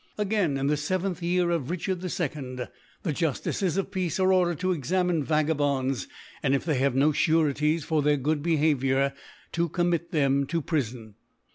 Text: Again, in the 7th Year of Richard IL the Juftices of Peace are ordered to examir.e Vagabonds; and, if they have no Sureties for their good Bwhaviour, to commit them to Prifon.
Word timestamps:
Again, 0.17 0.57
in 0.57 0.65
the 0.65 0.73
7th 0.73 1.21
Year 1.21 1.51
of 1.51 1.69
Richard 1.69 1.99
IL 1.99 2.67
the 3.03 3.13
Juftices 3.13 3.77
of 3.77 3.91
Peace 3.91 4.19
are 4.19 4.33
ordered 4.33 4.57
to 4.61 4.69
examir.e 4.73 5.21
Vagabonds; 5.21 6.07
and, 6.41 6.55
if 6.55 6.65
they 6.65 6.79
have 6.79 6.95
no 6.95 7.11
Sureties 7.11 7.83
for 7.83 8.01
their 8.01 8.17
good 8.17 8.41
Bwhaviour, 8.41 9.13
to 9.51 9.69
commit 9.69 10.09
them 10.11 10.47
to 10.47 10.59
Prifon. 10.59 11.13